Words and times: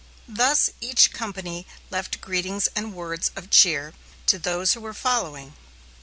Thus 0.27 0.71
each 0.81 1.13
company 1.13 1.67
left 1.91 2.21
greetings 2.21 2.67
and 2.75 2.95
words 2.95 3.29
of 3.35 3.51
cheer 3.51 3.93
to 4.25 4.39
those 4.39 4.73
who 4.73 4.81
were 4.81 4.95
following. 4.95 5.53